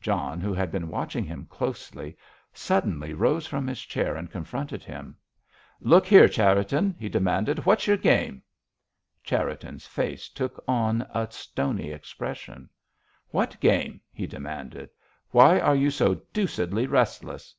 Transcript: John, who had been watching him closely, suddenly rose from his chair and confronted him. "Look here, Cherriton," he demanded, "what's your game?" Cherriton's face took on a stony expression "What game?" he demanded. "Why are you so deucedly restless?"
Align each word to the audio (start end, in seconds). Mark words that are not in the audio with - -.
John, 0.00 0.40
who 0.40 0.52
had 0.52 0.72
been 0.72 0.88
watching 0.88 1.22
him 1.22 1.46
closely, 1.46 2.16
suddenly 2.52 3.14
rose 3.14 3.46
from 3.46 3.68
his 3.68 3.80
chair 3.82 4.16
and 4.16 4.28
confronted 4.28 4.82
him. 4.82 5.16
"Look 5.80 6.04
here, 6.04 6.26
Cherriton," 6.28 6.96
he 6.98 7.08
demanded, 7.08 7.64
"what's 7.64 7.86
your 7.86 7.96
game?" 7.96 8.42
Cherriton's 9.22 9.86
face 9.86 10.28
took 10.28 10.64
on 10.66 11.02
a 11.14 11.28
stony 11.30 11.92
expression 11.92 12.70
"What 13.28 13.56
game?" 13.60 14.00
he 14.10 14.26
demanded. 14.26 14.90
"Why 15.30 15.60
are 15.60 15.76
you 15.76 15.92
so 15.92 16.16
deucedly 16.32 16.88
restless?" 16.88 17.54